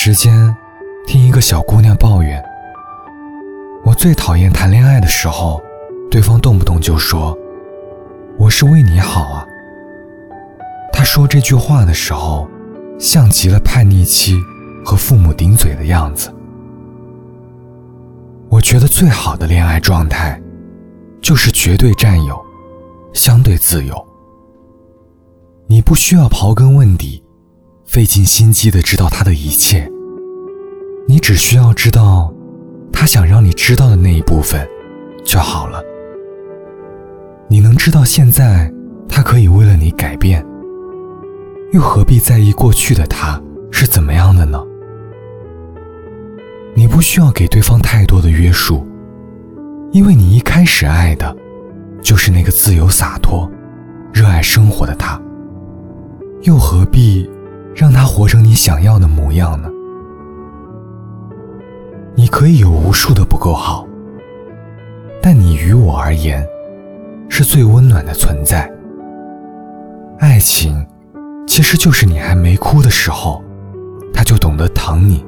[0.00, 0.54] 时间，
[1.08, 2.40] 听一个小姑娘抱怨
[3.84, 5.60] ：“我最讨厌谈恋爱的时候，
[6.08, 7.36] 对方动不动就说
[8.38, 9.44] ‘我是为你好啊’。”
[10.94, 12.48] 她说这句话的时候，
[12.96, 14.38] 像极了叛逆期
[14.84, 16.32] 和父母顶嘴的样子。
[18.48, 20.40] 我觉得最好的恋爱状态，
[21.20, 22.40] 就是绝对占有，
[23.12, 24.06] 相对自由。
[25.66, 27.20] 你不需要刨根问底。
[27.98, 29.90] 费尽心机的知道他的一切，
[31.08, 32.32] 你只需要知道
[32.92, 34.64] 他想让你知道的那一部分
[35.24, 35.82] 就好了。
[37.48, 38.72] 你能知道现在
[39.08, 40.46] 他可以为了你改变，
[41.72, 44.64] 又何必在意过去的他是怎么样的呢？
[46.76, 48.86] 你不需要给对方太多的约束，
[49.90, 51.36] 因为你一开始爱的，
[52.00, 53.50] 就是那个自由洒脱、
[54.12, 55.20] 热爱生活的他，
[56.42, 57.28] 又何必？
[57.78, 59.70] 让他活成你想要的模样呢？
[62.16, 63.86] 你可以有无数的不够好，
[65.22, 66.44] 但你于我而言，
[67.28, 68.68] 是最温暖的存在。
[70.18, 70.84] 爱情，
[71.46, 73.40] 其实就是你还没哭的时候，
[74.12, 75.24] 他就懂得疼你；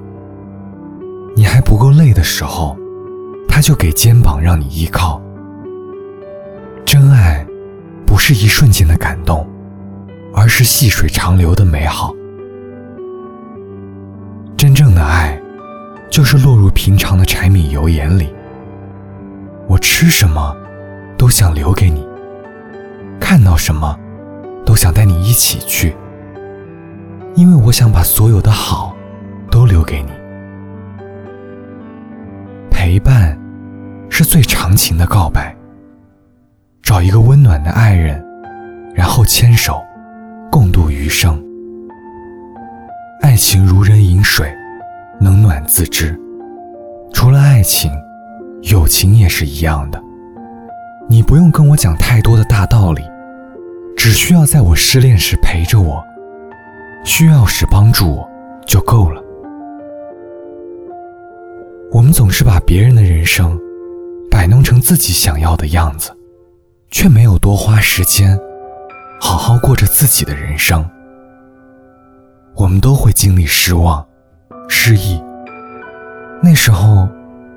[1.37, 2.77] 你还不够累的时候，
[3.49, 5.23] 他就给肩膀让你依靠。
[6.85, 7.47] 真爱，
[8.05, 9.49] 不是一瞬间的感动，
[10.35, 12.13] 而是细水长流的美好。
[14.61, 15.41] 真正的爱，
[16.11, 18.31] 就是落入平常的柴米油盐里。
[19.67, 20.55] 我吃什么，
[21.17, 22.03] 都想留给你；
[23.19, 23.99] 看到什么，
[24.67, 25.97] 都想带你一起去。
[27.35, 28.95] 因为我想把所有的好，
[29.51, 30.11] 都留给你。
[32.71, 33.39] 陪伴，
[34.11, 35.57] 是最长情的告白。
[36.83, 38.23] 找一个温暖的爱人，
[38.95, 39.83] 然后牵手，
[40.53, 41.43] 共度余生。
[43.21, 44.51] 爱情如人饮水，
[45.21, 46.19] 冷暖自知。
[47.13, 47.93] 除了爱情，
[48.63, 50.03] 友情也是一样的。
[51.07, 53.03] 你不用跟我讲太多的大道理，
[53.95, 56.03] 只需要在我失恋时陪着我，
[57.05, 58.29] 需要时帮助我，
[58.67, 59.23] 就够了。
[61.93, 63.59] 我们总是把别人的人生
[64.31, 66.11] 摆弄成自己想要的样子，
[66.91, 68.39] 却没有多花时间
[69.21, 70.89] 好好过着自己的人生。
[72.57, 74.07] 我们都会经历失望、
[74.69, 75.23] 失意，
[76.43, 77.09] 那时候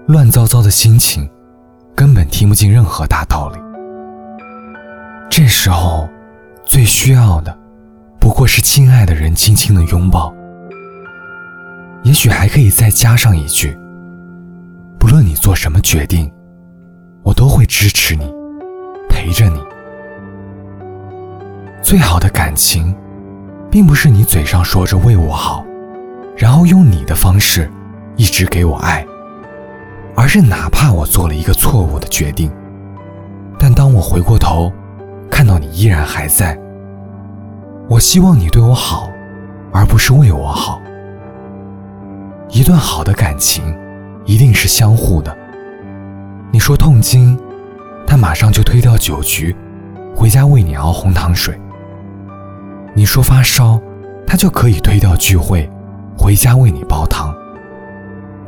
[0.07, 1.29] 乱糟糟的心情，
[1.95, 3.59] 根本听不进任何大道理。
[5.29, 6.07] 这时候
[6.63, 7.57] 最需要的，
[8.19, 10.33] 不过是亲爱的人轻轻的拥抱。
[12.03, 13.77] 也许还可以再加上一句：
[14.99, 16.31] 不论你做什么决定，
[17.23, 18.31] 我都会支持你，
[19.09, 19.59] 陪着你。
[21.81, 22.95] 最好的感情。
[23.73, 25.65] 并不是你嘴上说着为我好，
[26.37, 27.67] 然后用你的方式
[28.15, 29.03] 一直给我爱，
[30.15, 32.51] 而是哪怕我做了一个错误的决定，
[33.57, 34.71] 但当我回过头，
[35.27, 36.55] 看到你依然还在，
[37.89, 39.09] 我希望你对我好，
[39.71, 40.79] 而不是为我好。
[42.49, 43.75] 一段好的感情，
[44.23, 45.35] 一定是相互的。
[46.51, 47.35] 你说痛经，
[48.05, 49.55] 他马上就推掉酒局，
[50.15, 51.59] 回家为你熬红糖水。
[52.95, 53.81] 你说发烧，
[54.27, 55.67] 他就可以推掉聚会，
[56.17, 57.33] 回家为你煲汤。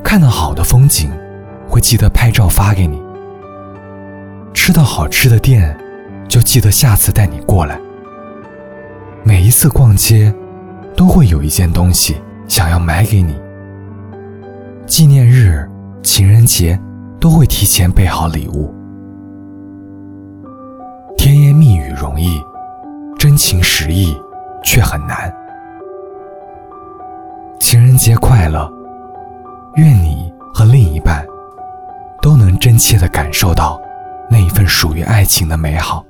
[0.03, 1.09] 看到好的风景，
[1.67, 3.01] 会记得拍照发给你。
[4.53, 5.75] 吃到好吃的店，
[6.27, 7.79] 就记得下次带你过来。
[9.23, 10.31] 每一次逛街，
[10.95, 12.15] 都会有一件东西
[12.47, 13.35] 想要买给你。
[14.85, 15.67] 纪念日、
[16.03, 16.79] 情人节，
[17.19, 18.71] 都会提前备好礼物。
[21.17, 22.39] 甜言蜜语容易，
[23.17, 24.15] 真情实意。
[24.65, 25.31] 却很难。
[27.59, 28.69] 情人节快乐！
[29.75, 31.25] 愿你和另一半
[32.21, 33.77] 都能真切的感受到
[34.29, 36.05] 那一份属于爱情的美好。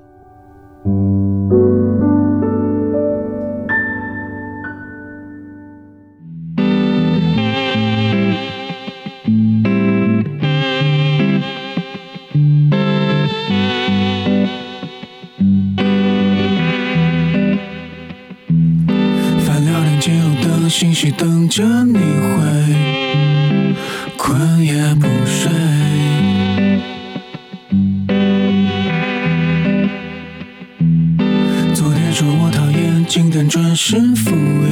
[20.69, 22.03] 信息等着你回，
[24.17, 25.49] 困也不睡。
[31.73, 34.67] 昨天说我讨厌，今天准时赴约，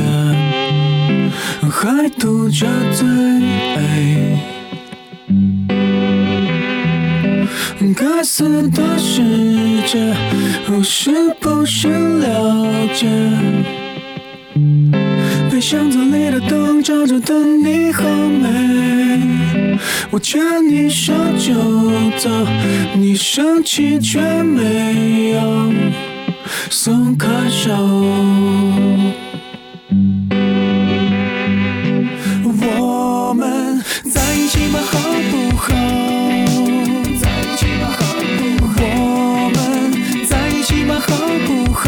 [1.69, 3.07] 还嘟着嘴。
[7.95, 9.21] 该死的世
[9.85, 10.13] 界，
[10.67, 11.87] 我是不是
[12.19, 13.82] 了解？
[15.63, 19.79] 巷子里的灯照着的你好美，
[20.11, 21.53] 我牵你手就
[22.19, 22.29] 走，
[22.97, 25.73] 你生气却没有
[26.69, 27.71] 松开手。
[32.43, 33.81] 我们
[34.11, 34.81] 在一起吧？
[34.91, 34.99] 好
[35.31, 35.73] 不好？
[38.81, 39.93] 我们
[40.27, 40.99] 在一起吧？
[40.99, 41.15] 好
[41.47, 41.83] 不好？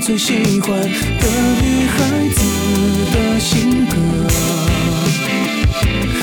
[0.00, 0.88] 最喜欢的
[1.60, 1.98] 女孩
[2.30, 2.40] 子
[3.12, 3.92] 的性格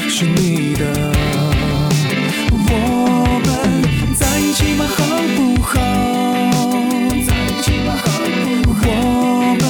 [0.09, 1.13] 是你的。
[2.51, 3.47] 我们
[4.15, 4.85] 在一起吗？
[4.87, 5.75] 好不好？
[7.23, 7.93] 在一起吗？
[7.95, 8.05] 好
[8.63, 8.83] 不好？
[8.89, 9.61] 我们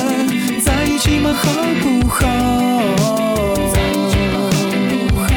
[0.61, 1.33] 在一起吗？
[1.33, 1.43] 好
[1.81, 2.17] 不好？
[3.73, 4.35] 在一起吗？
[4.49, 4.63] 好
[5.09, 5.27] 不好？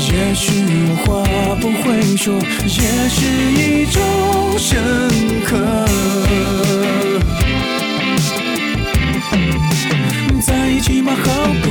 [0.00, 0.44] 也许
[1.06, 1.10] 我
[2.16, 4.02] 说，也是一种
[4.58, 5.10] 深
[5.44, 5.56] 刻。
[10.40, 11.12] 在一起嘛？
[11.14, 11.70] 好不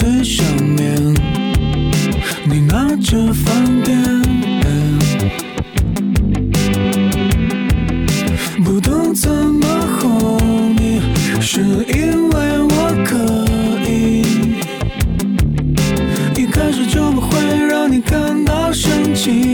[0.00, 0.96] 最上面，
[2.46, 4.00] 你拿着方便。
[8.64, 9.66] 不懂怎么
[9.98, 11.02] 哄你，
[11.38, 13.14] 是因为我可
[13.86, 14.22] 以。
[16.34, 17.36] 一开始就不会
[17.68, 19.52] 让你感到生气，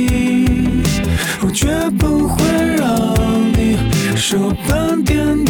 [1.40, 1.66] 我绝
[1.98, 2.44] 不会
[2.76, 2.86] 让
[3.52, 3.76] 你
[4.14, 5.44] 受半点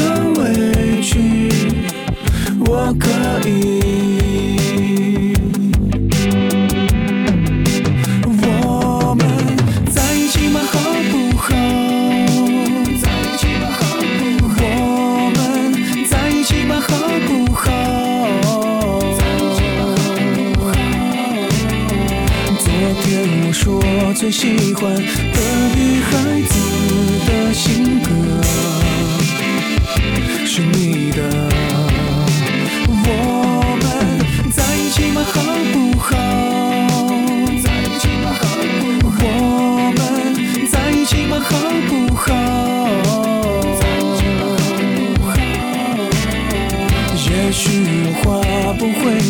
[24.29, 25.26] 最喜欢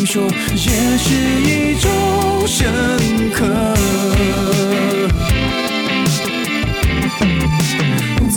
[0.07, 1.11] 说，也是
[1.43, 1.91] 一种
[2.47, 2.65] 深
[3.33, 3.43] 刻。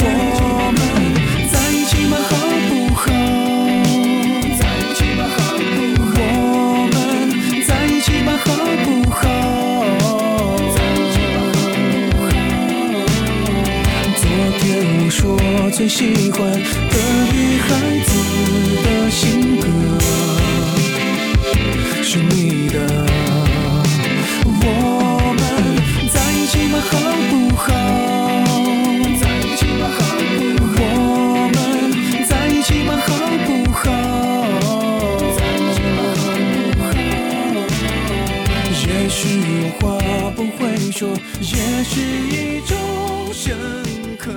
[0.02, 0.04] 我
[0.74, 0.80] 们
[1.48, 2.12] 在一起吧？
[2.28, 2.34] 好
[2.68, 3.06] 不好？
[4.58, 5.22] 在一起吗？
[5.30, 5.38] 好
[5.94, 6.18] 不好？
[6.42, 6.92] 我们
[7.64, 8.28] 在一起吧？
[8.44, 8.46] 好
[8.84, 9.22] 不好？
[10.74, 11.38] 在一起吗？
[11.54, 11.70] 好
[12.10, 12.34] 不好？
[14.16, 14.26] 昨
[14.58, 14.60] 天
[14.98, 15.18] 我说
[15.70, 15.98] 最喜
[16.32, 16.96] 欢的
[17.32, 17.68] 女孩
[18.06, 18.09] 子
[39.10, 39.40] 许
[39.82, 41.08] 我话不会说，
[41.40, 42.76] 也是一种
[43.32, 43.56] 深
[44.16, 44.30] 刻。